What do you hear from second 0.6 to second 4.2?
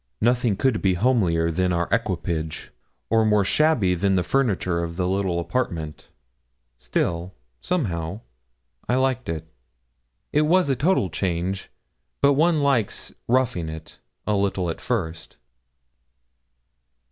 be homelier than our equipage, or more shabby than